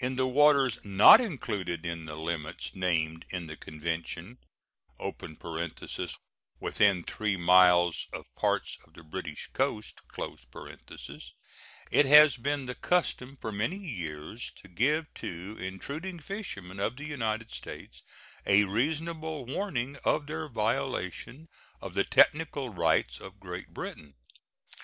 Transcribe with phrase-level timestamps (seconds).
[0.00, 4.38] In the waters not included in the limits named in the convention
[6.58, 10.00] (within 3 miles of parts of the British coast)
[11.92, 17.04] it has been the custom for many years to give to intruding fishermen of the
[17.04, 18.02] United States
[18.44, 21.46] a reasonable warning of their violation
[21.80, 24.14] of the technical rights of Great Britain.